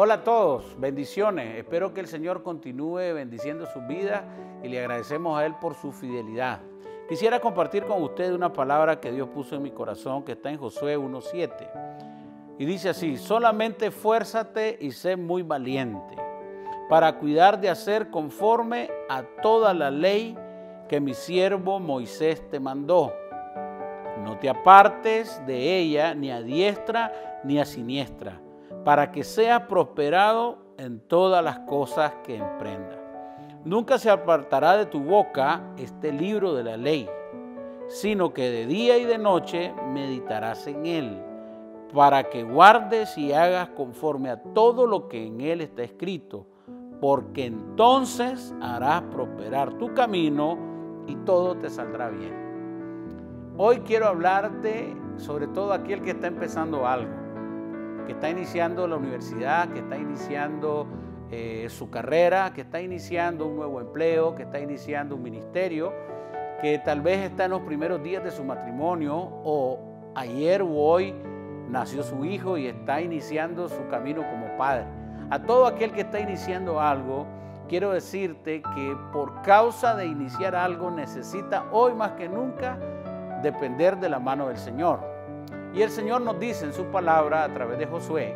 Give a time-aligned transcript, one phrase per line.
[0.00, 1.56] Hola a todos, bendiciones.
[1.56, 4.22] Espero que el Señor continúe bendiciendo sus vidas
[4.62, 6.60] y le agradecemos a Él por su fidelidad.
[7.08, 10.58] Quisiera compartir con ustedes una palabra que Dios puso en mi corazón que está en
[10.58, 12.54] Josué 1.7.
[12.60, 16.14] Y dice así, solamente esfuérzate y sé muy valiente
[16.88, 20.38] para cuidar de hacer conforme a toda la ley
[20.88, 23.12] que mi siervo Moisés te mandó.
[24.22, 28.42] No te apartes de ella ni a diestra ni a siniestra
[28.84, 32.96] para que sea prosperado en todas las cosas que emprenda.
[33.64, 37.08] Nunca se apartará de tu boca este libro de la ley,
[37.88, 41.22] sino que de día y de noche meditarás en él,
[41.92, 46.46] para que guardes y hagas conforme a todo lo que en él está escrito,
[47.00, 50.56] porque entonces harás prosperar tu camino
[51.06, 53.54] y todo te saldrá bien.
[53.56, 57.27] Hoy quiero hablarte sobre todo aquel que está empezando algo
[58.08, 60.86] que está iniciando la universidad, que está iniciando
[61.30, 65.92] eh, su carrera, que está iniciando un nuevo empleo, que está iniciando un ministerio,
[66.62, 69.78] que tal vez está en los primeros días de su matrimonio o
[70.14, 71.14] ayer o hoy
[71.68, 74.86] nació su hijo y está iniciando su camino como padre.
[75.28, 77.26] A todo aquel que está iniciando algo,
[77.68, 82.78] quiero decirte que por causa de iniciar algo necesita hoy más que nunca
[83.42, 85.17] depender de la mano del Señor.
[85.74, 88.34] Y el Señor nos dice en su palabra a través de Josué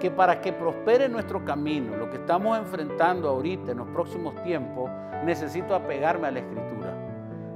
[0.00, 4.90] que para que prospere nuestro camino, lo que estamos enfrentando ahorita en los próximos tiempos,
[5.24, 6.92] necesito apegarme a la Escritura.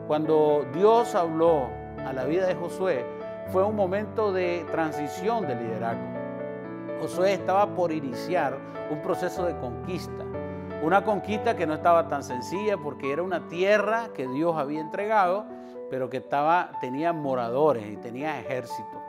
[0.06, 1.68] Cuando Dios habló
[2.06, 3.04] a la vida de Josué,
[3.48, 6.06] fue un momento de transición de liderazgo.
[7.00, 8.56] Josué estaba por iniciar
[8.90, 10.24] un proceso de conquista,
[10.82, 15.46] una conquista que no estaba tan sencilla porque era una tierra que Dios había entregado,
[15.90, 19.02] pero que estaba, tenía moradores y tenía ejército.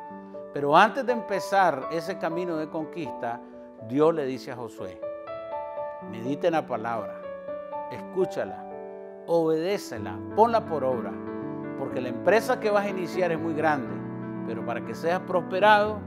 [0.54, 3.42] Pero antes de empezar ese camino de conquista,
[3.88, 5.00] Dios le dice a Josué,
[6.12, 7.22] medite en la palabra,
[7.92, 8.66] escúchala,
[9.28, 11.12] obedécela, ponla por obra,
[11.78, 13.94] porque la empresa que vas a iniciar es muy grande,
[14.48, 16.00] pero para que seas prosperado,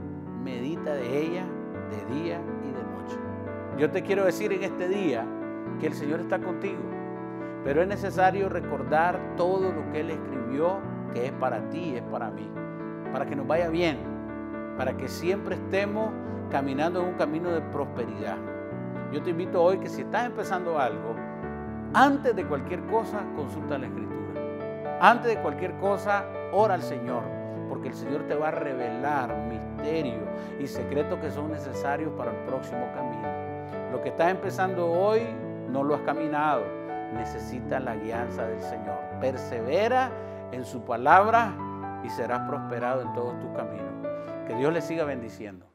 [0.43, 1.45] medita de ella
[1.89, 3.17] de día y de noche.
[3.77, 5.25] Yo te quiero decir en este día
[5.79, 7.00] que el Señor está contigo
[7.63, 10.79] pero es necesario recordar todo lo que Él escribió,
[11.13, 12.49] que es para ti, es para mí,
[13.11, 13.99] para que nos vaya bien,
[14.77, 16.11] para que siempre estemos
[16.49, 18.37] caminando en un camino de prosperidad.
[19.11, 21.15] Yo te invito hoy que si estás empezando algo,
[21.93, 24.99] antes de cualquier cosa, consulta la Escritura.
[25.01, 27.23] Antes de cualquier cosa, ora al Señor,
[27.69, 30.23] porque el Señor te va a revelar misterios
[30.59, 33.27] y secretos que son necesarios para el próximo camino.
[33.91, 35.21] Lo que estás empezando hoy,
[35.69, 36.80] no lo has caminado
[37.13, 38.99] necesita la guianza del Señor.
[39.19, 40.11] Persevera
[40.51, 41.53] en su palabra
[42.03, 43.91] y serás prosperado en todos tus caminos.
[44.47, 45.70] Que Dios le siga bendiciendo.